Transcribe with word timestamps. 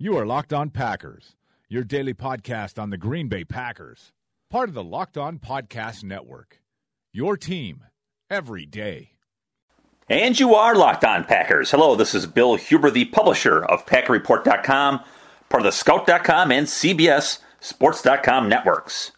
You 0.00 0.16
are 0.16 0.24
Locked 0.24 0.52
On 0.52 0.70
Packers, 0.70 1.34
your 1.68 1.82
daily 1.82 2.14
podcast 2.14 2.80
on 2.80 2.90
the 2.90 2.96
Green 2.96 3.26
Bay 3.26 3.42
Packers. 3.42 4.12
Part 4.48 4.68
of 4.68 4.74
the 4.76 4.84
Locked 4.84 5.18
On 5.18 5.40
Podcast 5.40 6.04
Network. 6.04 6.60
Your 7.12 7.36
team 7.36 7.82
every 8.30 8.64
day. 8.64 9.14
And 10.08 10.38
you 10.38 10.54
are 10.54 10.76
Locked 10.76 11.04
On 11.04 11.24
Packers. 11.24 11.72
Hello, 11.72 11.96
this 11.96 12.14
is 12.14 12.26
Bill 12.26 12.54
Huber, 12.54 12.92
the 12.92 13.06
publisher 13.06 13.64
of 13.64 13.86
PackerReport.com, 13.86 15.00
part 15.48 15.62
of 15.62 15.64
the 15.64 15.72
Scout.com 15.72 16.52
and 16.52 16.68
CBS 16.68 17.40
Sports.com 17.58 18.48
networks. 18.48 19.10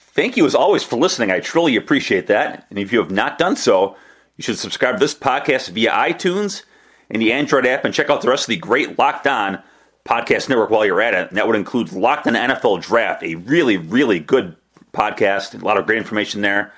Thank 0.00 0.36
you 0.36 0.44
as 0.46 0.56
always 0.56 0.82
for 0.82 0.96
listening. 0.96 1.30
I 1.30 1.38
truly 1.38 1.76
appreciate 1.76 2.26
that. 2.26 2.66
And 2.70 2.78
if 2.80 2.92
you 2.92 2.98
have 2.98 3.12
not 3.12 3.38
done 3.38 3.54
so, 3.54 3.96
you 4.36 4.42
should 4.42 4.58
subscribe 4.58 4.96
to 4.96 4.98
this 4.98 5.14
podcast 5.14 5.68
via 5.68 5.92
iTunes 5.92 6.64
and 7.08 7.22
the 7.22 7.32
Android 7.32 7.66
app 7.66 7.84
and 7.84 7.94
check 7.94 8.10
out 8.10 8.20
the 8.22 8.30
rest 8.30 8.46
of 8.46 8.48
the 8.48 8.56
great 8.56 8.98
Locked 8.98 9.28
On 9.28 9.62
podcast 10.04 10.48
network 10.48 10.70
while 10.70 10.84
you're 10.84 11.00
at 11.00 11.14
it. 11.14 11.28
And 11.28 11.36
that 11.36 11.46
would 11.46 11.56
include 11.56 11.92
Locked 11.92 12.26
On 12.26 12.34
NFL 12.34 12.82
Draft, 12.82 13.22
a 13.22 13.36
really, 13.36 13.76
really 13.76 14.18
good 14.18 14.56
podcast. 14.92 15.60
A 15.60 15.64
lot 15.64 15.76
of 15.76 15.86
great 15.86 15.98
information 15.98 16.40
there. 16.40 16.72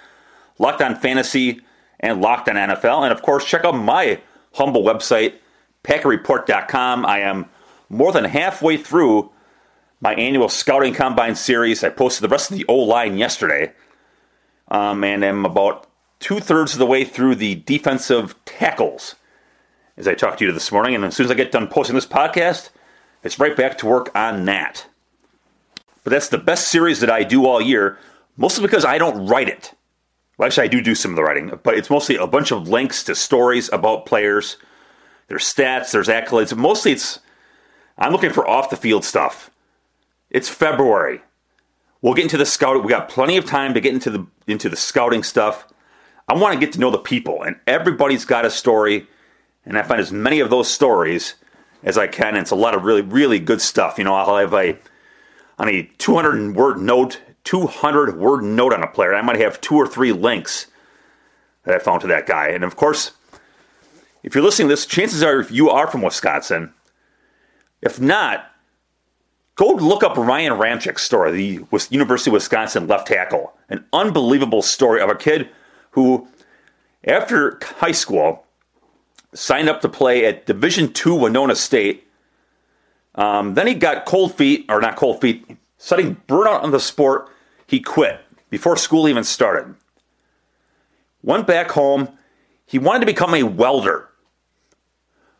Locked 0.58 0.82
On 0.82 0.94
Fantasy 0.94 1.60
and 2.00 2.20
Locked 2.20 2.48
On 2.48 2.56
NFL. 2.56 3.02
And 3.02 3.12
of 3.12 3.22
course, 3.22 3.44
check 3.44 3.64
out 3.64 3.72
my 3.72 4.20
humble 4.52 4.82
website, 4.82 5.34
PackerReport.com. 5.84 7.06
I 7.06 7.20
am 7.20 7.46
more 7.88 8.12
than 8.12 8.24
halfway 8.24 8.76
through 8.76 9.30
my 10.00 10.14
annual 10.14 10.48
scouting 10.48 10.94
combine 10.94 11.34
series. 11.34 11.82
I 11.82 11.88
posted 11.88 12.24
the 12.24 12.28
rest 12.28 12.50
of 12.50 12.58
the 12.58 12.66
O 12.68 12.76
line 12.76 13.16
yesterday, 13.16 13.72
um, 14.68 15.02
and 15.02 15.24
I'm 15.24 15.44
about 15.44 15.86
two 16.20 16.40
thirds 16.40 16.74
of 16.74 16.78
the 16.78 16.86
way 16.86 17.04
through 17.04 17.36
the 17.36 17.56
defensive 17.56 18.34
tackles 18.44 19.14
as 19.96 20.08
I 20.08 20.14
talked 20.14 20.38
to 20.38 20.46
you 20.46 20.52
this 20.52 20.72
morning. 20.72 20.94
And 20.94 21.04
as 21.04 21.16
soon 21.16 21.24
as 21.24 21.30
I 21.30 21.34
get 21.34 21.52
done 21.52 21.68
posting 21.68 21.94
this 21.94 22.06
podcast, 22.06 22.70
it's 23.24 23.38
right 23.38 23.56
back 23.56 23.78
to 23.78 23.86
work 23.86 24.10
on 24.14 24.44
that. 24.44 24.86
But 26.04 26.10
that's 26.10 26.28
the 26.28 26.38
best 26.38 26.68
series 26.68 27.00
that 27.00 27.10
I 27.10 27.24
do 27.24 27.46
all 27.46 27.60
year, 27.60 27.98
mostly 28.36 28.62
because 28.62 28.84
I 28.84 28.98
don't 28.98 29.26
write 29.26 29.48
it. 29.48 29.72
Well, 30.36 30.46
actually, 30.46 30.64
I 30.64 30.70
do 30.70 30.82
do 30.82 30.94
some 30.94 31.12
of 31.12 31.16
the 31.16 31.22
writing, 31.22 31.58
but 31.62 31.74
it's 31.74 31.90
mostly 31.90 32.16
a 32.16 32.26
bunch 32.26 32.52
of 32.52 32.68
links 32.68 33.02
to 33.04 33.14
stories 33.14 33.70
about 33.72 34.06
players, 34.06 34.56
There's 35.28 35.44
stats, 35.44 35.90
there's 35.92 36.08
accolades. 36.08 36.54
Mostly, 36.56 36.92
it's 36.92 37.20
I'm 37.96 38.12
looking 38.12 38.32
for 38.32 38.46
off 38.46 38.70
the 38.70 38.76
field 38.76 39.04
stuff 39.04 39.50
it's 40.34 40.48
February. 40.48 41.20
We'll 42.02 42.14
get 42.14 42.24
into 42.24 42.36
the 42.36 42.44
scout. 42.44 42.82
We 42.82 42.90
got 42.90 43.08
plenty 43.08 43.36
of 43.36 43.46
time 43.46 43.72
to 43.72 43.80
get 43.80 43.94
into 43.94 44.10
the 44.10 44.26
into 44.46 44.68
the 44.68 44.76
scouting 44.76 45.22
stuff. 45.22 45.66
I 46.28 46.34
want 46.34 46.54
to 46.54 46.60
get 46.60 46.72
to 46.74 46.80
know 46.80 46.90
the 46.90 46.98
people, 46.98 47.42
and 47.42 47.56
everybody's 47.66 48.24
got 48.24 48.44
a 48.44 48.50
story, 48.50 49.06
and 49.64 49.78
I 49.78 49.82
find 49.82 50.00
as 50.00 50.10
many 50.10 50.40
of 50.40 50.50
those 50.50 50.68
stories 50.68 51.36
as 51.84 51.96
I 51.96 52.06
can. 52.06 52.28
And 52.28 52.38
it's 52.38 52.50
a 52.50 52.56
lot 52.56 52.74
of 52.74 52.84
really 52.84 53.02
really 53.02 53.38
good 53.38 53.60
stuff. 53.60 53.98
You 53.98 54.04
know, 54.04 54.14
I'll 54.14 54.36
have 54.36 54.54
a 54.54 54.78
on 55.58 55.68
a 55.68 55.84
200 55.98 56.56
word 56.56 56.78
note, 56.78 57.20
200 57.44 58.18
word 58.18 58.42
note 58.42 58.72
on 58.72 58.82
a 58.82 58.88
player. 58.88 59.14
I 59.14 59.22
might 59.22 59.40
have 59.40 59.60
two 59.60 59.76
or 59.76 59.86
three 59.86 60.12
links 60.12 60.66
that 61.64 61.74
I 61.74 61.78
found 61.78 62.00
to 62.02 62.06
that 62.08 62.26
guy, 62.26 62.48
and 62.48 62.64
of 62.64 62.76
course, 62.76 63.12
if 64.22 64.34
you're 64.34 64.44
listening 64.44 64.68
to 64.68 64.72
this, 64.72 64.86
chances 64.86 65.22
are 65.22 65.40
if 65.40 65.50
you 65.50 65.70
are 65.70 65.86
from 65.86 66.02
Wisconsin. 66.02 66.72
If 67.80 68.00
not, 68.00 68.50
Go 69.56 69.68
look 69.68 70.02
up 70.02 70.16
Ryan 70.16 70.54
Ramczyk's 70.54 71.02
story, 71.02 71.30
the 71.30 71.88
University 71.90 72.30
of 72.30 72.34
Wisconsin 72.34 72.88
left 72.88 73.06
tackle. 73.06 73.52
An 73.68 73.84
unbelievable 73.92 74.62
story 74.62 75.00
of 75.00 75.08
a 75.08 75.14
kid 75.14 75.48
who, 75.92 76.26
after 77.04 77.60
high 77.62 77.92
school, 77.92 78.46
signed 79.34 79.68
up 79.68 79.80
to 79.82 79.88
play 79.88 80.24
at 80.24 80.46
Division 80.46 80.92
Two 80.92 81.14
Winona 81.14 81.56
State. 81.56 82.06
Um, 83.14 83.54
then 83.54 83.66
he 83.66 83.74
got 83.74 84.06
cold 84.06 84.34
feet, 84.34 84.66
or 84.68 84.80
not 84.80 84.96
cold 84.96 85.20
feet, 85.20 85.56
setting 85.76 86.16
burnout 86.26 86.62
on 86.62 86.70
the 86.70 86.80
sport. 86.80 87.28
He 87.66 87.80
quit 87.80 88.20
before 88.50 88.76
school 88.76 89.08
even 89.08 89.24
started. 89.24 89.74
Went 91.22 91.46
back 91.46 91.70
home. 91.72 92.16
He 92.66 92.78
wanted 92.78 93.00
to 93.00 93.06
become 93.06 93.34
a 93.34 93.42
welder. 93.42 94.08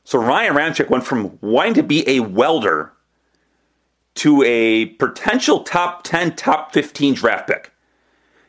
So 0.05 0.19
Ryan 0.19 0.55
Ramczyk 0.55 0.91
went 0.91 1.06
from 1.06 1.38
wanting 1.41 1.75
to 1.75 1.82
be 1.82 2.06
a 2.09 2.21
welder 2.21 2.93
to 4.16 4.43
a 4.44 4.87
potential 4.87 5.65
top 5.65 6.05
10, 6.05 6.37
top 6.37 6.72
15 6.72 7.15
draft 7.15 7.49
pick. 7.49 7.72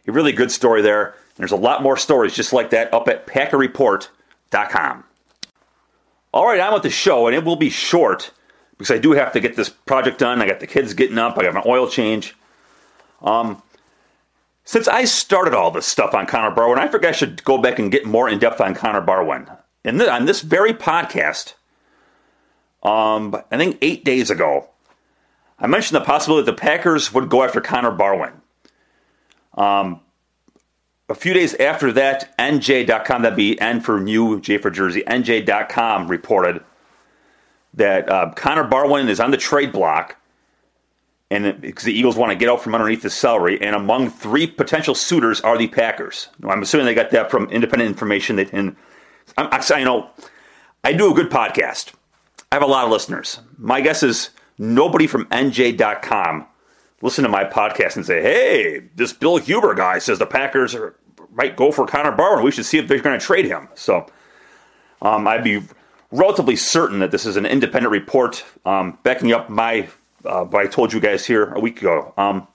A 0.07 0.11
really 0.11 0.33
good 0.33 0.51
story 0.51 0.81
there. 0.81 1.15
There's 1.37 1.51
a 1.51 1.57
lot 1.57 1.81
more 1.81 1.97
stories 1.97 2.35
just 2.35 2.53
like 2.53 2.69
that 2.69 2.93
up 2.93 3.07
at 3.07 3.25
PackerReport.com. 3.25 5.04
All 6.35 6.45
right, 6.45 6.59
I'm 6.59 6.73
with 6.73 6.83
the 6.83 6.89
show, 6.89 7.27
and 7.27 7.35
it 7.35 7.45
will 7.45 7.55
be 7.55 7.69
short 7.69 8.31
because 8.77 8.91
I 8.91 8.97
do 8.97 9.13
have 9.13 9.31
to 9.31 9.39
get 9.39 9.55
this 9.55 9.69
project 9.69 10.19
done. 10.19 10.41
I 10.41 10.45
got 10.45 10.59
the 10.59 10.67
kids 10.67 10.93
getting 10.93 11.17
up, 11.17 11.37
I 11.37 11.43
got 11.43 11.53
my 11.53 11.63
oil 11.65 11.87
change. 11.87 12.35
Um, 13.21 13.63
since 14.65 14.89
I 14.89 15.05
started 15.05 15.53
all 15.53 15.71
this 15.71 15.87
stuff 15.87 16.13
on 16.13 16.25
Connor 16.25 16.53
Barwin, 16.53 16.77
I 16.77 16.89
think 16.89 17.05
I 17.05 17.13
should 17.13 17.41
go 17.45 17.57
back 17.57 17.79
and 17.79 17.89
get 17.89 18.05
more 18.05 18.27
in 18.27 18.37
depth 18.37 18.59
on 18.59 18.75
Connor 18.75 18.99
Barwin. 18.99 19.49
And 19.85 20.01
on 20.01 20.25
this 20.25 20.41
very 20.41 20.73
podcast, 20.73 21.53
um, 22.83 23.33
I 23.49 23.55
think 23.55 23.77
eight 23.81 24.03
days 24.03 24.29
ago, 24.29 24.67
I 25.57 25.67
mentioned 25.67 25.95
the 25.95 26.05
possibility 26.05 26.47
that 26.47 26.51
the 26.51 26.61
Packers 26.61 27.13
would 27.13 27.29
go 27.29 27.43
after 27.43 27.61
Connor 27.61 27.91
Barwin. 27.91 28.33
Um, 29.53 30.01
a 31.09 31.15
few 31.15 31.33
days 31.33 31.53
after 31.55 31.91
that, 31.93 32.35
NJ.com, 32.37 33.21
that'd 33.21 33.37
be 33.37 33.59
N 33.59 33.81
for 33.81 33.99
new, 33.99 34.39
J 34.41 34.57
for 34.57 34.71
Jersey, 34.71 35.03
NJ.com 35.05 36.07
reported 36.07 36.63
that 37.73 38.09
uh, 38.09 38.31
Connor 38.35 38.63
Barwin 38.63 39.09
is 39.09 39.19
on 39.19 39.31
the 39.31 39.37
trade 39.37 39.71
block 39.71 40.17
and 41.31 41.59
because 41.59 41.83
the 41.83 41.93
Eagles 41.93 42.15
want 42.15 42.31
to 42.31 42.35
get 42.35 42.49
out 42.49 42.61
from 42.61 42.75
underneath 42.75 43.01
the 43.01 43.09
salary, 43.09 43.59
and 43.61 43.75
among 43.75 44.09
three 44.09 44.45
potential 44.45 44.93
suitors 44.93 45.41
are 45.41 45.57
the 45.57 45.67
Packers. 45.67 46.29
I'm 46.43 46.61
assuming 46.61 46.85
they 46.85 46.93
got 46.93 47.09
that 47.11 47.31
from 47.31 47.49
independent 47.49 47.89
information. 47.89 48.35
That, 48.35 48.53
and 48.53 48.75
I'm, 49.37 49.49
I, 49.51 49.79
you 49.79 49.85
know, 49.85 50.09
I 50.83 50.93
do 50.93 51.11
a 51.11 51.15
good 51.15 51.31
podcast. 51.31 51.93
I 52.51 52.55
have 52.55 52.61
a 52.63 52.67
lot 52.67 52.85
of 52.85 52.91
listeners. 52.91 53.39
My 53.57 53.81
guess 53.81 54.03
is 54.03 54.29
nobody 54.59 55.07
from 55.07 55.25
NJ.com 55.25 56.45
listen 57.05 57.23
to 57.23 57.29
my 57.29 57.43
podcast 57.45 57.95
and 57.95 58.05
say, 58.05 58.21
hey, 58.21 58.79
this 58.95 59.13
Bill 59.13 59.37
Huber 59.37 59.75
guy 59.75 59.99
says 59.99 60.17
the 60.17 60.25
Packers 60.25 60.73
are, 60.73 60.95
might 61.31 61.55
go 61.55 61.71
for 61.71 61.85
Connor 61.85 62.11
Barwin. 62.11 62.43
We 62.43 62.51
should 62.51 62.65
see 62.65 62.79
if 62.79 62.87
they're 62.87 62.99
going 62.99 63.17
to 63.17 63.23
trade 63.23 63.45
him. 63.45 63.69
So 63.75 64.07
um, 65.03 65.27
I'd 65.27 65.43
be 65.43 65.61
relatively 66.11 66.55
certain 66.55 66.99
that 66.99 67.11
this 67.11 67.27
is 67.27 67.37
an 67.37 67.45
independent 67.45 67.91
report 67.91 68.43
um, 68.65 68.97
backing 69.03 69.31
up 69.31 69.49
my 69.49 69.87
uh, 70.25 70.43
what 70.45 70.65
I 70.65 70.67
told 70.67 70.91
you 70.91 70.99
guys 70.99 71.23
here 71.23 71.53
a 71.53 71.59
week 71.59 71.79
ago. 71.79 72.11
Um, 72.17 72.47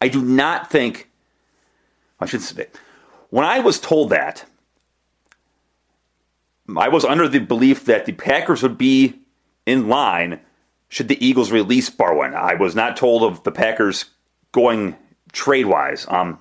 I 0.00 0.06
do 0.06 0.22
not 0.22 0.70
think 0.70 1.10
I 2.20 2.26
should 2.26 2.42
say 2.42 2.68
when 3.30 3.44
I 3.44 3.58
was 3.58 3.80
told 3.80 4.10
that 4.10 4.44
I 6.76 6.88
was 6.88 7.04
under 7.04 7.26
the 7.26 7.40
belief 7.40 7.86
that 7.86 8.06
the 8.06 8.12
Packers 8.12 8.62
would 8.62 8.78
be 8.78 9.18
in 9.66 9.88
line 9.88 10.38
should 10.88 11.08
the 11.08 11.24
Eagles 11.24 11.50
release 11.50 11.90
Barwin. 11.90 12.34
I 12.34 12.54
was 12.54 12.74
not 12.74 12.96
told 12.96 13.22
of 13.22 13.42
the 13.42 13.52
Packers 13.52 14.06
going 14.52 14.96
trade 15.32 15.66
wise. 15.66 16.06
Um, 16.08 16.38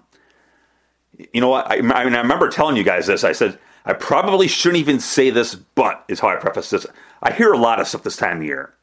you 1.34 1.42
know 1.42 1.50
what? 1.50 1.70
I, 1.70 1.78
I, 1.78 1.82
mean, 1.82 1.92
I 1.92 2.22
remember 2.22 2.50
telling 2.50 2.76
you 2.76 2.84
guys 2.84 3.08
this. 3.08 3.24
I 3.24 3.32
said, 3.32 3.58
I 3.86 3.94
probably 3.94 4.48
shouldn't 4.48 4.80
even 4.80 5.00
say 5.00 5.30
this, 5.30 5.56
but 5.56 6.04
is 6.08 6.20
how 6.20 6.30
I 6.30 6.36
preface 6.36 6.70
this. 6.70 6.86
I 7.22 7.32
hear 7.34 7.54
a 7.54 7.58
lot 7.58 7.80
of 7.80 7.88
stuff 7.88 8.04
this 8.04 8.18
time 8.18 8.38
of 8.38 8.44
year. 8.44 8.74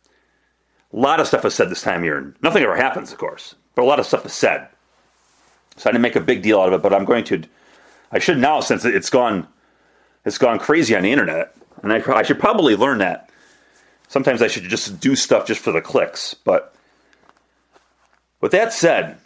A 0.93 0.97
lot 0.97 1.21
of 1.21 1.27
stuff 1.27 1.45
is 1.45 1.55
said 1.55 1.71
this 1.71 1.83
time 1.83 2.01
of 2.01 2.05
year. 2.05 2.35
Nothing 2.43 2.63
ever 2.63 2.77
happens, 2.77 3.13
of 3.13 3.19
course, 3.19 3.55
but 3.75 3.83
a 3.83 3.87
lot 3.87 3.99
of 3.99 4.07
stuff 4.07 4.27
is 4.27 4.33
said. 4.33 4.69
So 5.77 5.89
I 5.89 5.93
didn't 5.93 6.03
make 6.03 6.17
a 6.17 6.21
big 6.21 6.43
deal 6.43 6.61
out 6.61 6.69
of 6.69 6.75
it, 6.75 6.83
but 6.83 6.93
I'm 6.93 7.05
going 7.05 7.25
to. 7.25 7.43
I 8.11 8.19
should 8.19 8.39
now 8.39 8.61
since 8.61 8.85
it's 8.85 9.09
gone, 9.09 9.49
it's 10.27 10.37
gone 10.37 10.59
crazy 10.59 10.95
on 10.95 11.03
the 11.03 11.11
internet, 11.11 11.57
and 11.83 11.93
I, 11.93 12.03
I 12.13 12.23
should 12.23 12.39
probably 12.39 12.77
learn 12.77 12.99
that 12.99 13.31
sometimes 14.13 14.43
I 14.43 14.49
should 14.49 14.65
just 14.65 15.01
do 15.01 15.17
stuff 15.17 15.47
just 15.47 15.63
for 15.63 15.73
the 15.73 15.81
clicks. 15.81 16.35
But 16.35 16.75
with 18.43 18.53
that 18.53 18.75
said, 18.75 19.17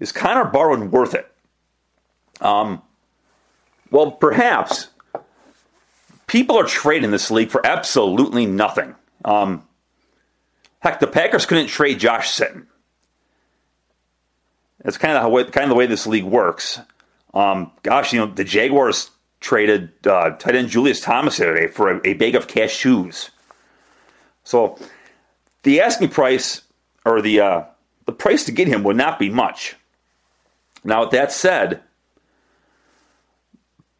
is 0.00 0.12
Connor 0.12 0.46
Barwin 0.46 0.90
worth 0.90 1.14
it? 1.14 1.30
Um, 2.40 2.80
well, 3.90 4.12
perhaps 4.12 4.88
people 6.26 6.58
are 6.58 6.64
trading 6.64 7.10
this 7.10 7.30
league 7.30 7.50
for 7.50 7.64
absolutely 7.66 8.46
nothing. 8.46 8.94
Um, 9.26 9.68
Heck, 10.80 10.98
the 10.98 11.06
Packers 11.06 11.44
couldn't 11.44 11.68
trade 11.68 12.00
Josh 12.00 12.32
Sitton. 12.32 12.66
That's 14.82 14.96
kind 14.96 15.16
of 15.16 15.22
how 15.22 15.44
kind 15.50 15.64
of 15.64 15.68
the 15.68 15.76
way 15.76 15.86
this 15.86 16.06
league 16.06 16.24
works. 16.24 16.80
Um, 17.34 17.70
gosh, 17.82 18.12
you 18.12 18.18
know 18.18 18.26
the 18.26 18.42
Jaguars 18.42 19.10
traded 19.40 19.92
uh, 20.06 20.30
tight 20.30 20.56
end 20.56 20.70
Julius 20.70 21.00
Thomas 21.00 21.36
today 21.36 21.68
for 21.68 21.90
a, 21.90 22.00
a 22.04 22.14
bag 22.14 22.34
of 22.34 22.48
cashews. 22.48 23.30
So 24.44 24.78
the 25.62 25.80
asking 25.80 26.08
price 26.08 26.62
or 27.04 27.20
the 27.22 27.40
uh, 27.40 27.62
the 28.06 28.12
price 28.12 28.44
to 28.44 28.52
get 28.52 28.68
him 28.68 28.82
would 28.84 28.96
not 28.96 29.18
be 29.18 29.30
much. 29.30 29.76
Now, 30.84 31.02
with 31.02 31.10
that 31.10 31.32
said, 31.32 31.80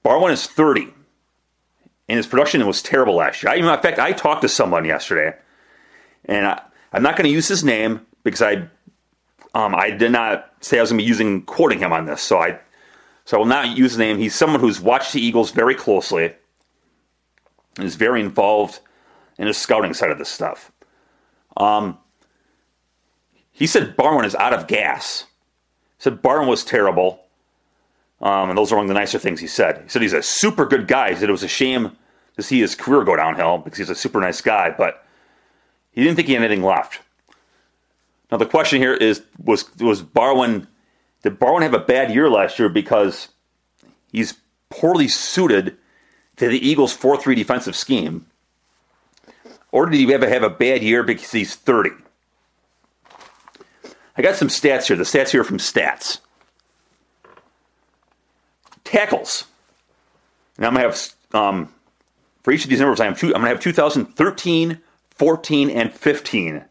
Barwin 0.05 0.33
is 0.33 0.47
30, 0.47 0.89
and 2.09 2.17
his 2.17 2.27
production 2.27 2.67
was 2.67 2.83
terrible 2.83 3.15
last 3.17 3.43
year. 3.43 3.53
I, 3.53 3.57
in 3.57 3.65
fact, 3.83 4.01
I 4.01 4.13
talked 4.13 4.43
to 4.43 4.49
someone 4.49 4.85
yesterday, 4.85 5.37
and 6.25 6.47
I, 6.47 6.61
am 6.93 7.03
not 7.03 7.17
going 7.17 7.29
to 7.29 7.35
use 7.35 7.47
his 7.47 7.63
name 7.63 8.05
because 8.25 8.43
I 8.43 8.69
um, 9.55 9.75
I 9.75 9.91
did 9.91 10.13
not 10.13 10.51
say 10.61 10.79
I 10.79 10.81
was 10.81 10.91
going 10.91 10.99
to 10.99 11.05
be 11.05 11.09
using 11.09 11.43
quoting 11.43 11.79
him 11.79 11.93
on 11.93 12.07
this, 12.07 12.23
so 12.23 12.39
I 12.39 12.59
so 13.25 13.37
I 13.37 13.39
will 13.39 13.47
not 13.47 13.77
use 13.77 13.93
his 13.93 13.99
name. 13.99 14.19
He's 14.19 14.35
someone 14.35 14.61
who's 14.61 14.81
watched 14.81 15.13
the 15.13 15.21
Eagles 15.21 15.53
very 15.53 15.77
closely 15.77 16.35
and 17.77 17.87
is 17.87 17.95
very 17.95 18.21
involved 18.21 18.81
in 19.39 19.47
the 19.47 19.55
scouting 19.55 19.95
side 19.95 20.11
of 20.11 20.19
this 20.19 20.29
stuff. 20.29 20.73
Um, 21.57 21.99
he 23.51 23.67
said 23.67 23.97
Barwin 23.97 24.25
is 24.25 24.35
out 24.35 24.53
of 24.53 24.67
gas. 24.67 25.27
He 25.99 26.03
said 26.03 26.23
Barwin 26.23 26.49
was 26.49 26.65
terrible. 26.65 27.21
Um, 28.21 28.51
and 28.51 28.59
those 28.59 28.71
are 28.71 28.77
among 28.77 28.87
the 28.87 28.95
nicer 28.95 29.19
things 29.19 29.41
he 29.41 29.47
said. 29.47 29.83
He 29.83 29.89
said 29.89 30.03
he's 30.03 30.13
a 30.13 30.23
super 30.23 30.65
good 30.65 30.87
guy. 30.87 31.11
He 31.11 31.17
said 31.17 31.29
it 31.29 31.33
was 31.33 31.43
a 31.43 31.49
shame 31.49 31.97
to 32.37 32.43
see 32.43 32.61
his 32.61 32.75
career 32.75 33.05
go 33.05 33.17
downhill 33.17 33.59
because 33.59 33.79
he's 33.79 33.91
a 33.91 33.95
super 33.95 34.21
nice 34.21 34.41
guy, 34.41 34.71
but 34.71 35.05
he 35.91 36.03
didn't 36.03 36.17
think 36.17 36.29
he 36.29 36.35
had 36.35 36.43
anything 36.43 36.65
left. 36.65 37.01
Now 38.31 38.39
the 38.39 38.47
question 38.47 38.81
here 38.81 38.95
is 38.95 39.23
was 39.39 39.77
was 39.77 40.03
Barwin 40.03 40.67
did 41.23 41.39
Barwin 41.39 41.63
have 41.63 41.75
a 41.75 41.79
bad 41.79 42.13
year 42.13 42.31
last 42.31 42.59
year 42.59 42.69
because 42.69 43.29
he's 44.11 44.35
poorly 44.71 45.09
suited 45.09 45.77
to 46.37 46.49
the 46.49 46.67
Eagles' 46.67 46.93
4 46.93 47.17
3 47.17 47.35
defensive 47.35 47.77
scheme? 47.77 48.27
Or 49.73 49.87
did 49.87 49.99
he 49.99 50.15
ever 50.15 50.29
have 50.29 50.43
a 50.43 50.51
bad 50.51 50.83
year 50.83 51.03
because 51.03 51.33
he's 51.33 51.57
30? 51.57 51.91
I 54.17 54.23
got 54.23 54.37
some 54.37 54.49
stats 54.49 54.87
here. 54.87 54.97
The 54.97 55.05
stats 55.05 55.31
here 55.31 55.41
are 55.41 55.45
from 55.45 55.59
Stats. 55.59 56.19
Tackles. 58.85 59.47
Now 60.59 60.69
I'm 60.69 60.75
going 60.75 60.85
to 60.85 60.91
have, 60.91 61.15
um, 61.35 61.75
for 62.43 62.53
each 62.53 62.65
of 62.65 62.71
these 62.71 62.81
numbers, 62.81 63.01
I 63.01 63.07
am 63.07 63.17
two, 63.17 63.29
I'm 63.29 63.41
going 63.41 63.45
to 63.45 63.49
have 63.49 63.61
2013, 63.61 64.79
14, 65.11 65.71
and 65.71 65.93
15. 65.93 66.65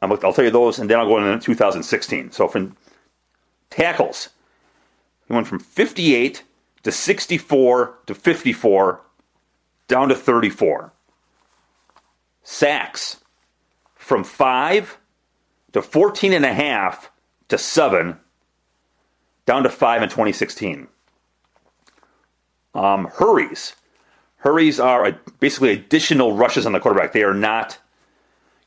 i 0.00 0.06
will 0.06 0.16
tell 0.16 0.44
you 0.44 0.50
those, 0.50 0.78
and 0.78 0.88
then 0.88 0.98
I'll 0.98 1.06
go 1.06 1.18
into 1.18 1.44
2016. 1.44 2.32
So 2.32 2.48
from 2.48 2.76
tackles, 3.68 4.30
he 5.28 5.34
went 5.34 5.46
from 5.46 5.58
58 5.58 6.42
to 6.84 6.92
64 6.92 7.98
to 8.06 8.14
54 8.14 9.00
down 9.88 10.08
to 10.08 10.14
34. 10.14 10.92
Sacks 12.48 13.16
from 13.96 14.22
5 14.22 14.98
to 15.72 15.82
14 15.82 16.32
and 16.32 16.44
a 16.44 16.54
half 16.54 17.10
to 17.48 17.58
7 17.58 18.20
down 19.46 19.64
to 19.64 19.68
5 19.68 20.02
in 20.02 20.08
2016. 20.08 20.86
Um, 22.72 23.06
hurries. 23.06 23.74
Hurries 24.36 24.78
are 24.78 25.06
a, 25.06 25.20
basically 25.40 25.72
additional 25.72 26.36
rushes 26.36 26.66
on 26.66 26.72
the 26.72 26.78
quarterback. 26.78 27.12
They 27.12 27.24
are 27.24 27.34
not, 27.34 27.78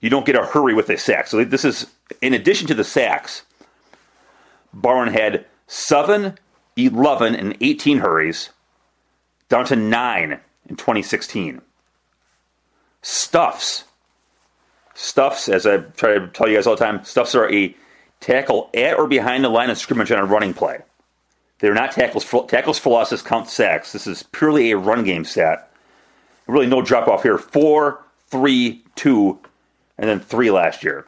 you 0.02 0.10
don't 0.10 0.26
get 0.26 0.36
a 0.36 0.44
hurry 0.44 0.74
with 0.74 0.90
a 0.90 0.98
sack. 0.98 1.28
So 1.28 1.46
this 1.46 1.64
is, 1.64 1.88
in 2.22 2.34
addition 2.34 2.68
to 2.68 2.74
the 2.74 2.84
sacks, 2.84 3.44
Barwin 4.74 5.14
had 5.14 5.46
7, 5.68 6.38
11, 6.76 7.34
and 7.34 7.56
18 7.62 8.00
hurries, 8.00 8.50
down 9.48 9.64
to 9.68 9.78
9 9.78 10.38
in 10.68 10.76
2016. 10.76 11.62
Stuffs. 13.02 13.86
Stuffs, 14.94 15.48
as 15.48 15.66
I 15.66 15.78
try 15.78 16.18
to 16.18 16.28
tell 16.28 16.48
you 16.50 16.56
guys 16.56 16.68
all 16.68 16.76
the 16.76 16.84
time, 16.84 17.04
stuffs 17.06 17.36
are 17.36 17.50
a 17.52 17.74
tackle 18.20 18.70
at 18.74 18.98
or 18.98 19.08
behind 19.08 19.44
the 19.44 19.50
line 19.50 19.70
of 19.70 19.78
scrimmage 19.78 20.12
on 20.12 20.20
a 20.20 20.26
running 20.26 20.54
play. 20.54 20.80
They're 21.60 21.74
not 21.74 21.92
tackles. 21.92 22.26
Tackles 22.48 22.80
for 22.80 22.92
losses 22.92 23.22
count 23.22 23.50
sacks. 23.50 23.92
This 23.92 24.08
is 24.08 24.24
purely 24.24 24.72
a 24.72 24.78
run 24.78 25.04
game 25.04 25.26
stat. 25.26 25.72
Really, 26.48 26.68
no 26.68 26.82
drop 26.82 27.08
off 27.08 27.24
here. 27.24 27.38
Four, 27.38 28.04
three, 28.28 28.84
two, 28.96 29.40
and 29.98 30.10
then 30.10 30.20
three 30.20 30.52
last 30.52 30.84
year. 30.84 31.06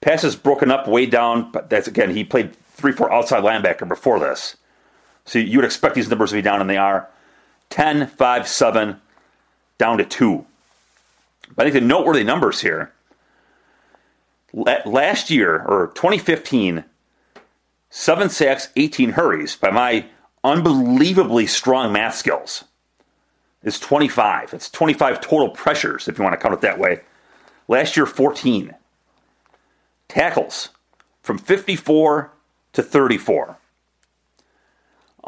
Passes 0.00 0.36
broken 0.36 0.70
up 0.70 0.88
way 0.88 1.06
down, 1.06 1.50
but 1.52 1.70
that's 1.70 1.88
again, 1.88 2.14
he 2.14 2.24
played 2.24 2.54
3 2.76 2.92
4 2.92 3.12
outside 3.12 3.42
linebacker 3.42 3.88
before 3.88 4.20
this. 4.20 4.56
So 5.24 5.38
you 5.38 5.58
would 5.58 5.64
expect 5.64 5.94
these 5.94 6.08
numbers 6.08 6.30
to 6.30 6.36
be 6.36 6.42
down, 6.42 6.60
and 6.60 6.68
they 6.68 6.76
are 6.76 7.08
10, 7.70 8.06
5, 8.06 8.48
7, 8.48 9.00
down 9.78 9.98
to 9.98 10.04
2. 10.04 10.46
But 11.54 11.66
I 11.66 11.70
think 11.70 11.82
the 11.82 11.88
noteworthy 11.88 12.24
numbers 12.24 12.60
here 12.60 12.92
last 14.52 15.30
year, 15.30 15.62
or 15.66 15.88
2015, 15.94 16.84
7 17.90 18.28
sacks, 18.28 18.68
18 18.76 19.10
hurries 19.10 19.56
by 19.56 19.70
my 19.70 20.06
unbelievably 20.42 21.46
strong 21.46 21.92
math 21.92 22.14
skills 22.14 22.64
is 23.62 23.78
25. 23.80 24.54
It's 24.54 24.70
25 24.70 25.20
total 25.20 25.50
pressures, 25.50 26.08
if 26.08 26.18
you 26.18 26.24
want 26.24 26.34
to 26.34 26.38
count 26.38 26.54
it 26.54 26.60
that 26.60 26.78
way. 26.78 27.00
Last 27.68 27.96
year, 27.96 28.06
14 28.06 28.74
tackles 30.08 30.70
from 31.22 31.38
54 31.38 32.32
to 32.74 32.82
34. 32.82 33.58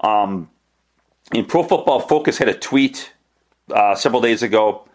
Um, 0.03 0.49
in 1.33 1.45
Pro 1.45 1.65
Football 1.65 2.01
Focus 2.01 2.39
had 2.39 2.49
a 2.49 2.55
tweet 2.55 3.13
uh, 3.75 3.95
several 3.97 4.23
days 4.23 4.43
ago 4.43 4.88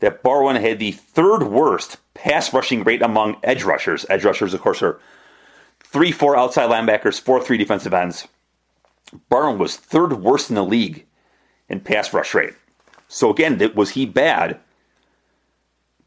that 0.00 0.22
Barwin 0.22 0.60
had 0.60 0.78
the 0.78 0.92
third 0.92 1.44
worst 1.44 1.98
pass 2.14 2.52
rushing 2.52 2.82
rate 2.84 3.02
among 3.02 3.36
edge 3.42 3.62
rushers. 3.62 4.04
Edge 4.08 4.24
rushers, 4.24 4.54
of 4.54 4.60
course, 4.60 4.82
are 4.82 5.00
3 5.84 6.12
4 6.12 6.36
outside 6.36 6.70
linebackers, 6.70 7.20
4 7.20 7.42
3 7.42 7.56
defensive 7.56 7.94
ends. 7.94 8.28
Barwin 9.30 9.58
was 9.58 9.76
third 9.76 10.14
worst 10.14 10.50
in 10.50 10.56
the 10.56 10.64
league 10.64 11.06
in 11.68 11.80
pass 11.80 12.12
rush 12.12 12.34
rate. 12.34 12.54
So, 13.08 13.30
again, 13.30 13.72
was 13.74 13.90
he 13.90 14.06
bad? 14.06 14.60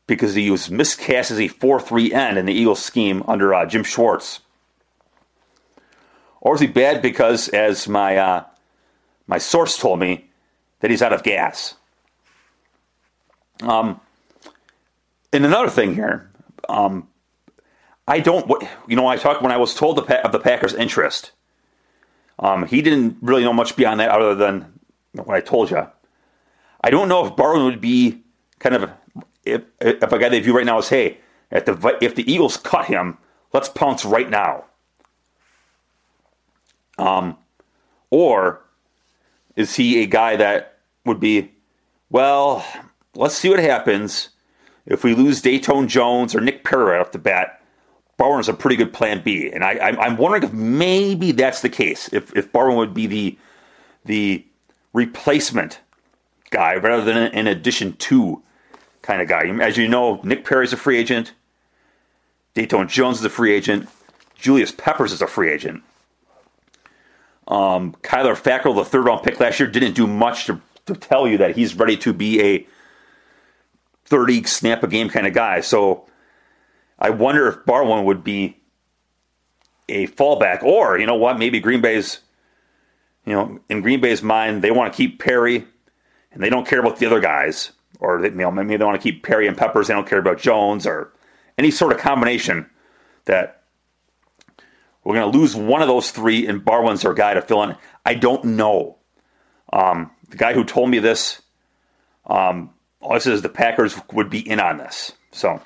because 0.08 0.36
he 0.36 0.52
was 0.52 0.70
miscast 0.70 1.32
as 1.32 1.40
a 1.40 1.48
4 1.48 1.80
3 1.80 2.14
end 2.14 2.38
in 2.38 2.46
the 2.46 2.54
Eagles 2.54 2.84
scheme 2.84 3.24
under 3.28 3.54
uh, 3.54 3.66
Jim 3.66 3.84
Schwartz? 3.84 4.42
Or 6.42 6.56
is 6.56 6.62
he 6.62 6.68
bad 6.68 7.02
because, 7.02 7.48
as 7.50 7.88
my, 7.88 8.18
uh, 8.18 8.44
my 9.28 9.38
source 9.38 9.78
told 9.78 10.00
me, 10.00 10.30
that 10.82 10.92
he's 10.92 11.02
out 11.02 11.14
of 11.14 11.24
gas? 11.24 11.76
Um, 13.64 14.00
and 15.32 15.46
another 15.46 15.70
thing 15.70 15.96
here, 15.96 16.32
um, 16.70 17.08
I 18.08 18.20
don't, 18.20 18.50
you 18.88 18.96
know, 18.96 19.08
I 19.08 19.16
talked 19.16 19.42
when 19.42 19.52
I 19.52 19.58
was 19.58 19.74
told 19.74 19.98
the, 19.98 20.26
of 20.26 20.32
the 20.32 20.40
Packers' 20.40 20.74
interest. 20.74 21.32
Um, 22.40 22.66
he 22.66 22.82
didn't 22.82 23.18
really 23.22 23.44
know 23.44 23.54
much 23.54 23.76
beyond 23.76 24.00
that 24.00 24.10
other 24.10 24.36
than 24.36 24.80
what 25.14 25.36
I 25.36 25.42
told 25.42 25.72
you. 25.72 25.88
I 26.82 26.90
don't 26.90 27.08
know 27.08 27.26
if 27.26 27.36
Barwin 27.36 27.66
would 27.66 27.80
be 27.80 28.24
kind 28.60 28.76
of 28.76 28.92
if, 29.46 29.62
if 29.80 30.12
a 30.12 30.20
guy 30.20 30.30
they 30.30 30.40
view 30.40 30.56
right 30.56 30.66
now 30.66 30.78
is, 30.78 30.90
hey, 30.90 31.18
if 31.52 31.66
the, 31.66 31.98
if 32.02 32.16
the 32.16 32.30
Eagles 32.32 32.58
cut 32.58 32.86
him, 32.86 33.18
let's 33.54 33.70
pounce 33.70 34.06
right 34.06 34.30
now. 34.30 34.66
Um, 36.98 37.38
or 38.10 38.62
is 39.56 39.76
he 39.76 40.02
a 40.02 40.06
guy 40.06 40.36
that 40.36 40.80
would 41.06 41.20
be, 41.20 41.52
well, 42.10 42.66
let's 43.16 43.38
see 43.38 43.50
what 43.50 43.60
happens. 43.60 44.30
If 44.86 45.04
we 45.04 45.16
lose 45.16 45.42
Datone 45.42 45.88
Jones 45.88 46.36
or 46.36 46.42
Nick 46.42 46.64
Perry 46.64 46.92
right 46.92 47.00
off 47.00 47.12
the 47.12 47.20
bat, 47.20 47.62
Barwin's 48.18 48.50
a 48.50 48.54
pretty 48.54 48.76
good 48.76 48.94
plan 48.94 49.22
B. 49.24 49.50
And 49.52 49.64
I, 49.64 49.96
am 50.06 50.18
wondering 50.18 50.44
if 50.44 50.54
maybe 50.54 51.32
that's 51.32 51.62
the 51.62 51.70
case. 51.70 52.12
If, 52.14 52.36
if 52.36 52.52
Barwin 52.52 52.78
would 52.78 52.94
be 52.94 53.08
the, 53.08 53.38
the 54.06 54.46
replacement 54.92 55.80
guy 56.52 56.76
rather 56.76 57.04
than 57.04 57.18
an 57.18 57.48
addition 57.48 57.94
to 57.94 58.42
kind 59.02 59.22
of 59.22 59.28
guy. 59.28 59.48
As 59.62 59.78
you 59.78 59.88
know, 59.88 60.22
Nick 60.24 60.46
Perry's 60.46 60.74
a 60.74 60.78
free 60.78 60.98
agent. 60.98 61.34
Datone 62.56 62.88
Jones 62.88 63.20
is 63.20 63.26
a 63.26 63.30
free 63.30 63.54
agent. 63.54 63.90
Julius 64.36 64.72
Peppers 64.72 65.12
is 65.12 65.22
a 65.22 65.28
free 65.28 65.50
agent. 65.50 65.84
Um, 67.48 67.94
Kyler 68.04 68.36
Fackrell, 68.36 68.76
the 68.76 68.86
third 68.86 69.06
round 69.06 69.24
pick 69.24 69.40
last 69.40 69.60
year, 69.60 69.70
didn't 69.70 69.94
do 69.94 70.08
much 70.08 70.46
to, 70.46 70.62
to 70.86 70.94
tell 70.96 71.28
you 71.28 71.38
that 71.40 71.56
he's 71.56 71.76
ready 71.76 71.98
to 71.98 72.14
be 72.14 72.42
a 72.42 72.68
30 74.06 74.44
snap 74.44 74.84
a 74.84 74.88
game 74.88 75.10
kind 75.10 75.28
of 75.28 75.34
guy. 75.34 75.62
So 75.62 76.06
I 77.00 77.10
wonder 77.10 77.48
if 77.48 77.66
Barwin 77.66 78.06
would 78.06 78.24
be 78.24 78.58
a 79.90 80.08
fallback, 80.08 80.64
or 80.64 80.98
you 80.98 81.06
know 81.06 81.16
what, 81.16 81.38
maybe 81.38 81.60
Green 81.60 81.82
Bay's, 81.82 82.20
you 83.26 83.34
know, 83.34 83.60
in 83.70 83.82
Green 83.82 84.02
Bay's 84.02 84.24
mind, 84.24 84.62
they 84.62 84.72
want 84.72 84.94
to 84.94 84.98
keep 84.98 85.20
Perry, 85.20 85.66
and 86.32 86.42
they 86.42 86.50
don't 86.50 86.68
care 86.68 86.80
about 86.80 86.98
the 86.98 87.06
other 87.06 87.20
guys 87.20 87.72
or 88.04 88.22
they, 88.22 88.30
you 88.30 88.36
know, 88.36 88.52
maybe 88.52 88.76
they 88.76 88.86
want 88.86 89.02
to 89.02 89.04
keep 89.04 89.24
Perry 89.24 89.48
and 89.48 89.58
Peppers. 89.58 89.88
They 89.88 89.94
don't 89.94 90.08
care 90.08 90.20
about 90.20 90.38
Jones 90.38 90.86
or 90.86 91.14
any 91.58 91.72
sort 91.72 91.94
of 91.94 92.00
combination 92.00 92.70
that 93.26 93.64
we're 95.04 95.16
going 95.16 95.32
to 95.32 95.38
lose 95.38 95.56
one 95.56 95.82
of 95.82 95.88
those 95.88 96.12
three, 96.12 96.46
and 96.46 96.64
Barwin's 96.64 97.06
our 97.06 97.14
guy 97.14 97.34
to 97.34 97.42
fill 97.42 97.64
in. 97.64 97.76
I 98.06 98.16
don't 98.16 98.44
know. 98.44 98.98
Um, 99.72 100.12
the 100.30 100.38
guy 100.38 100.54
who 100.54 100.64
told 100.64 100.90
me 100.90 101.00
this, 101.00 101.42
um, 102.26 102.72
all 103.04 103.20
says 103.20 103.36
is 103.36 103.42
the 103.42 103.50
Packers 103.50 103.96
would 104.12 104.30
be 104.30 104.48
in 104.48 104.60
on 104.60 104.78
this. 104.78 105.12
So, 105.32 105.62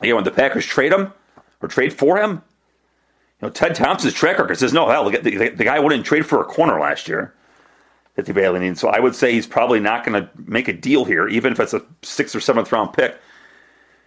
again, 0.00 0.14
when 0.14 0.24
the 0.24 0.30
Packers 0.30 0.66
trade 0.66 0.92
him 0.92 1.12
or 1.60 1.68
trade 1.68 1.92
for 1.92 2.18
him, 2.18 2.42
you 3.40 3.48
know, 3.48 3.50
Ted 3.50 3.74
Thompson's 3.74 4.14
track 4.14 4.38
record 4.38 4.58
says 4.58 4.72
no 4.72 4.88
hell. 4.88 5.10
The, 5.10 5.18
the, 5.18 5.48
the 5.50 5.64
guy 5.64 5.78
wouldn't 5.78 6.06
trade 6.06 6.26
for 6.26 6.40
a 6.40 6.44
corner 6.44 6.80
last 6.80 7.06
year 7.08 7.34
that 8.14 8.24
they 8.24 8.32
badly 8.32 8.60
need. 8.60 8.78
So 8.78 8.88
I 8.88 8.98
would 8.98 9.14
say 9.14 9.32
he's 9.32 9.46
probably 9.46 9.78
not 9.78 10.04
going 10.04 10.22
to 10.22 10.30
make 10.46 10.68
a 10.68 10.72
deal 10.72 11.04
here, 11.04 11.28
even 11.28 11.52
if 11.52 11.60
it's 11.60 11.74
a 11.74 11.82
sixth 12.02 12.34
or 12.34 12.40
seventh 12.40 12.72
round 12.72 12.94
pick. 12.94 13.18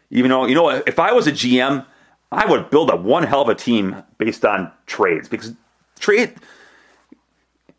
Even 0.10 0.32
though, 0.32 0.46
you 0.46 0.56
know, 0.56 0.70
if 0.70 0.98
I 0.98 1.14
was 1.14 1.28
a 1.28 1.32
GM, 1.32 1.86
I 2.32 2.46
would 2.46 2.72
build 2.72 2.90
a 2.90 2.96
one 2.96 3.24
hell 3.24 3.42
of 3.42 3.50
a 3.50 3.56
team 3.56 4.04
based 4.18 4.44
on 4.44 4.72
trades 4.88 5.30
because 5.30 5.54
trade. 6.00 6.34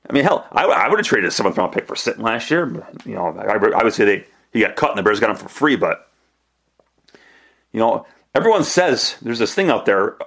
I 0.08 0.12
mean, 0.12 0.24
hell, 0.24 0.46
I, 0.52 0.64
I 0.64 0.88
would 0.88 0.98
have 0.98 1.06
traded 1.06 1.28
a 1.28 1.30
seventh 1.32 1.56
round 1.58 1.72
pick 1.72 1.86
for 1.86 1.94
Sitton 1.94 2.22
last 2.22 2.50
year. 2.50 2.66
But, 2.66 3.06
You 3.06 3.14
know, 3.16 3.36
I, 3.36 3.54
I 3.54 3.84
would 3.84 3.92
say 3.92 4.04
they 4.04 4.26
he 4.52 4.60
got 4.60 4.76
cut 4.76 4.90
and 4.90 4.98
the 4.98 5.02
Bears 5.02 5.20
got 5.20 5.30
him 5.30 5.36
for 5.36 5.48
free, 5.48 5.76
but 5.76 6.08
you 7.72 7.80
know, 7.80 8.06
everyone 8.34 8.64
says 8.64 9.16
there's 9.22 9.38
this 9.38 9.54
thing 9.54 9.70
out 9.70 9.86
there. 9.86 10.18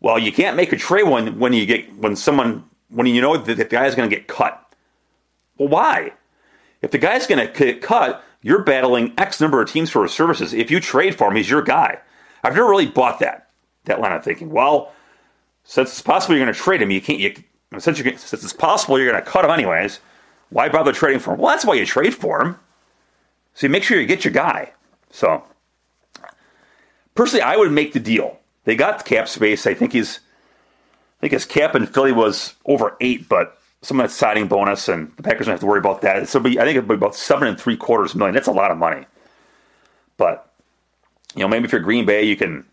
Well, 0.00 0.18
you 0.18 0.32
can't 0.32 0.56
make 0.56 0.72
a 0.72 0.76
trade 0.76 1.04
when 1.04 1.38
when 1.38 1.52
you 1.52 1.66
get 1.66 1.94
when 1.96 2.16
someone 2.16 2.64
when 2.88 3.06
you 3.06 3.20
know 3.20 3.36
that 3.36 3.56
the 3.56 3.64
guy 3.64 3.86
is 3.86 3.94
going 3.94 4.08
to 4.08 4.14
get 4.14 4.28
cut. 4.28 4.58
Well, 5.58 5.68
why? 5.68 6.12
If 6.80 6.90
the 6.90 6.98
guy's 6.98 7.26
going 7.26 7.46
to 7.46 7.52
get 7.52 7.82
cut, 7.82 8.24
you're 8.42 8.64
battling 8.64 9.14
X 9.16 9.40
number 9.40 9.62
of 9.62 9.70
teams 9.70 9.90
for 9.90 10.02
his 10.02 10.12
services. 10.12 10.52
If 10.52 10.70
you 10.70 10.80
trade 10.80 11.14
for 11.14 11.28
him, 11.28 11.36
he's 11.36 11.50
your 11.50 11.62
guy. 11.62 11.98
I've 12.42 12.54
never 12.54 12.68
really 12.68 12.86
bought 12.86 13.20
that 13.20 13.50
that 13.84 14.00
line 14.00 14.12
of 14.12 14.24
thinking. 14.24 14.50
Well, 14.50 14.92
since 15.64 15.90
it's 15.90 16.02
possible 16.02 16.34
you're 16.34 16.44
going 16.44 16.54
to 16.54 16.60
trade 16.60 16.82
him, 16.82 16.90
you 16.90 17.00
can't. 17.00 17.20
You, 17.20 17.34
since, 17.78 17.98
you 17.98 18.04
since 18.16 18.44
it's 18.44 18.52
possible 18.52 18.98
you're 18.98 19.10
going 19.10 19.22
to 19.22 19.30
cut 19.30 19.44
him 19.44 19.50
anyways, 19.50 20.00
why 20.50 20.68
bother 20.68 20.92
trading 20.92 21.20
for 21.20 21.34
him? 21.34 21.40
Well, 21.40 21.52
that's 21.52 21.64
why 21.64 21.74
you 21.74 21.86
trade 21.86 22.14
for 22.14 22.42
him. 22.42 22.58
So 23.54 23.68
make 23.68 23.84
sure 23.84 24.00
you 24.00 24.06
get 24.06 24.24
your 24.24 24.32
guy. 24.32 24.72
So 25.10 25.44
personally, 27.14 27.42
I 27.42 27.56
would 27.56 27.72
make 27.72 27.92
the 27.92 28.00
deal. 28.00 28.38
They 28.64 28.76
got 28.76 29.04
cap 29.04 29.28
space. 29.28 29.66
I 29.66 29.74
think 29.74 29.92
he's. 29.92 30.20
I 31.18 31.20
think 31.22 31.32
his 31.34 31.44
cap 31.44 31.76
in 31.76 31.86
Philly 31.86 32.10
was 32.10 32.54
over 32.66 32.96
eight, 33.00 33.28
but 33.28 33.56
some 33.80 34.00
of 34.00 34.08
that 34.08 34.12
signing 34.12 34.48
bonus, 34.48 34.88
and 34.88 35.12
the 35.16 35.22
Packers 35.22 35.46
don't 35.46 35.52
have 35.52 35.60
to 35.60 35.66
worry 35.66 35.78
about 35.78 36.00
that. 36.02 36.28
So 36.28 36.40
I 36.40 36.42
think 36.42 36.56
it'll 36.56 36.82
be 36.82 36.94
about 36.94 37.14
seven 37.14 37.46
and 37.46 37.60
three 37.60 37.76
quarters 37.76 38.14
million. 38.14 38.34
That's 38.34 38.48
a 38.48 38.52
lot 38.52 38.72
of 38.72 38.78
money. 38.78 39.06
But 40.16 40.52
you 41.34 41.42
know, 41.42 41.48
maybe 41.48 41.64
if 41.64 41.72
you're 41.72 41.80
Green 41.80 42.06
Bay, 42.06 42.24
you 42.24 42.36
can 42.36 42.64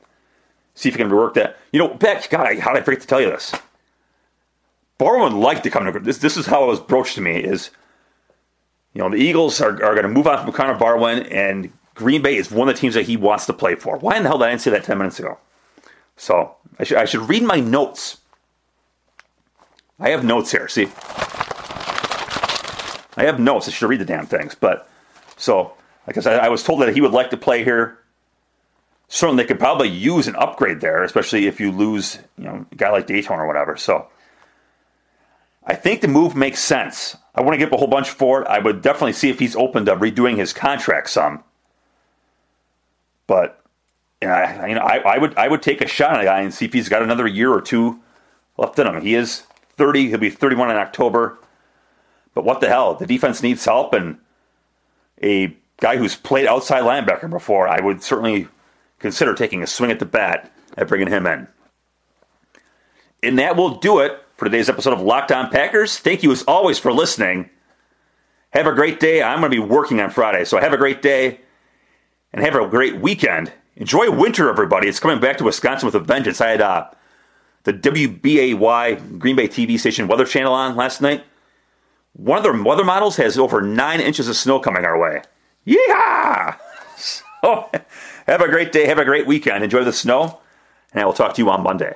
see 0.75 0.89
if 0.89 0.97
you 0.97 1.03
can 1.03 1.11
rework 1.11 1.35
that. 1.35 1.57
You 1.71 1.79
know, 1.79 1.93
Beck, 1.93 2.29
God, 2.29 2.57
how 2.59 2.73
did 2.73 2.81
I 2.81 2.85
forget 2.85 3.01
to 3.01 3.07
tell 3.07 3.21
you 3.21 3.29
this? 3.29 3.53
Barwin 4.99 5.33
would 5.33 5.41
like 5.41 5.63
to 5.63 5.69
come 5.69 5.91
to 5.91 5.99
this. 5.99 6.17
This 6.17 6.37
is 6.37 6.45
how 6.45 6.63
it 6.63 6.67
was 6.67 6.79
broached 6.79 7.15
to 7.15 7.21
me: 7.21 7.37
is 7.37 7.69
you 8.93 9.01
know 9.01 9.09
the 9.09 9.17
Eagles 9.17 9.61
are, 9.61 9.71
are 9.83 9.93
going 9.93 10.03
to 10.03 10.09
move 10.09 10.27
on 10.27 10.43
from 10.43 10.53
Connor 10.53 10.77
Barwin, 10.77 11.23
and 11.31 11.71
Green 11.95 12.21
Bay 12.21 12.35
is 12.35 12.51
one 12.51 12.69
of 12.69 12.75
the 12.75 12.79
teams 12.79 12.93
that 12.95 13.03
he 13.03 13.17
wants 13.17 13.45
to 13.47 13.53
play 13.53 13.75
for. 13.75 13.97
Why 13.97 14.17
in 14.17 14.23
the 14.23 14.29
hell 14.29 14.37
did 14.37 14.47
I 14.47 14.57
say 14.57 14.71
that 14.71 14.83
ten 14.83 14.97
minutes 14.97 15.19
ago? 15.19 15.37
So 16.17 16.55
I 16.77 16.83
should 16.83 16.97
I 16.97 17.05
should 17.05 17.29
read 17.29 17.43
my 17.43 17.59
notes 17.59 18.17
I 19.99 20.09
have 20.09 20.23
notes 20.23 20.51
here. 20.51 20.67
See, 20.67 20.87
I 23.17 23.25
have 23.25 23.39
notes. 23.39 23.67
I 23.67 23.71
should 23.71 23.89
read 23.89 23.99
the 23.99 24.05
damn 24.05 24.25
things. 24.25 24.55
But 24.55 24.89
so, 25.35 25.73
like 26.07 26.17
I 26.17 26.21
said, 26.21 26.39
I 26.39 26.49
was 26.49 26.63
told 26.63 26.81
that 26.81 26.93
he 26.93 27.01
would 27.01 27.11
like 27.11 27.31
to 27.31 27.37
play 27.37 27.63
here. 27.63 27.99
Certainly, 29.09 29.43
they 29.43 29.47
could 29.47 29.59
probably 29.59 29.89
use 29.89 30.27
an 30.27 30.35
upgrade 30.37 30.79
there, 30.79 31.03
especially 31.03 31.47
if 31.47 31.59
you 31.59 31.71
lose, 31.71 32.19
you 32.37 32.45
know, 32.45 32.65
a 32.71 32.75
guy 32.75 32.91
like 32.91 33.07
Datone 33.07 33.39
or 33.39 33.47
whatever. 33.47 33.75
So, 33.75 34.07
I 35.69 35.75
think 35.75 36.01
the 36.01 36.07
move 36.07 36.35
makes 36.35 36.59
sense. 36.63 37.15
I 37.35 37.41
want 37.41 37.53
to 37.53 37.59
give 37.59 37.71
a 37.71 37.77
whole 37.77 37.87
bunch 37.87 38.09
for 38.09 38.41
it. 38.41 38.47
I 38.47 38.57
would 38.57 38.81
definitely 38.81 39.13
see 39.13 39.29
if 39.29 39.37
he's 39.37 39.55
open 39.55 39.85
to 39.85 39.95
redoing 39.95 40.35
his 40.35 40.51
contract 40.51 41.11
some. 41.11 41.43
But 43.27 43.63
you 44.19 44.27
know, 44.27 44.33
I, 44.33 44.67
you 44.67 44.73
know, 44.73 44.81
I, 44.81 44.97
I 44.97 45.17
would 45.19 45.37
I 45.37 45.47
would 45.47 45.61
take 45.61 45.81
a 45.81 45.87
shot 45.87 46.15
on 46.15 46.21
a 46.21 46.23
guy 46.23 46.41
and 46.41 46.51
see 46.51 46.65
if 46.65 46.73
he's 46.73 46.89
got 46.89 47.03
another 47.03 47.27
year 47.27 47.53
or 47.53 47.61
two 47.61 47.99
left 48.57 48.79
in 48.79 48.87
him. 48.87 48.99
He 48.99 49.13
is 49.13 49.43
30. 49.77 50.09
He'll 50.09 50.17
be 50.17 50.31
31 50.31 50.71
in 50.71 50.77
October. 50.77 51.37
But 52.33 52.45
what 52.45 52.61
the 52.61 52.67
hell? 52.67 52.95
The 52.95 53.05
defense 53.05 53.43
needs 53.43 53.63
help, 53.63 53.93
and 53.93 54.17
a 55.21 55.55
guy 55.81 55.97
who's 55.97 56.15
played 56.15 56.47
outside 56.47 56.81
linebacker 56.81 57.29
before, 57.29 57.67
I 57.67 57.79
would 57.79 58.01
certainly 58.01 58.47
consider 58.97 59.35
taking 59.35 59.61
a 59.61 59.67
swing 59.67 59.91
at 59.91 59.99
the 59.99 60.05
bat 60.05 60.51
at 60.77 60.87
bringing 60.87 61.07
him 61.07 61.27
in. 61.27 61.47
And 63.21 63.37
that 63.37 63.55
will 63.55 63.75
do 63.75 63.99
it 63.99 64.19
for 64.39 64.45
today's 64.45 64.69
episode 64.69 64.93
of 64.93 65.01
Locked 65.01 65.33
On 65.33 65.49
Packers. 65.49 65.99
Thank 65.99 66.23
you 66.23 66.31
as 66.31 66.43
always 66.43 66.79
for 66.79 66.93
listening. 66.93 67.49
Have 68.51 68.67
a 68.67 68.73
great 68.73 69.01
day. 69.01 69.21
I'm 69.21 69.41
going 69.41 69.51
to 69.51 69.55
be 69.55 69.59
working 69.59 69.99
on 69.99 70.09
Friday, 70.11 70.45
so 70.45 70.57
have 70.57 70.71
a 70.71 70.77
great 70.77 71.01
day 71.01 71.41
and 72.31 72.41
have 72.41 72.55
a 72.55 72.65
great 72.65 73.01
weekend. 73.01 73.51
Enjoy 73.75 74.09
winter, 74.09 74.49
everybody. 74.49 74.87
It's 74.87 75.01
coming 75.01 75.19
back 75.19 75.37
to 75.39 75.43
Wisconsin 75.43 75.87
with 75.87 75.95
a 75.95 75.99
vengeance. 75.99 76.39
I 76.39 76.51
had 76.51 76.61
uh, 76.61 76.89
the 77.65 77.73
WBAY 77.73 79.19
Green 79.19 79.35
Bay 79.35 79.49
TV 79.49 79.77
station 79.77 80.07
Weather 80.07 80.25
Channel 80.25 80.53
on 80.53 80.77
last 80.77 81.01
night. 81.01 81.25
One 82.13 82.37
of 82.37 82.43
their 82.43 82.63
weather 82.63 82.85
models 82.85 83.17
has 83.17 83.37
over 83.37 83.61
nine 83.61 83.99
inches 83.99 84.29
of 84.29 84.37
snow 84.37 84.61
coming 84.61 84.85
our 84.85 84.97
way. 84.97 85.21
Yeehaw! 85.67 86.57
So, 87.41 87.69
have 88.27 88.41
a 88.41 88.49
great 88.49 88.73
day, 88.73 88.85
have 88.85 88.97
a 88.97 89.05
great 89.05 89.25
weekend, 89.25 89.63
enjoy 89.63 89.85
the 89.85 89.93
snow, 89.93 90.41
and 90.91 91.01
I 91.01 91.05
will 91.05 91.13
talk 91.13 91.35
to 91.35 91.41
you 91.41 91.49
on 91.49 91.63
Monday. 91.63 91.95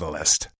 Catalyst. 0.01 0.47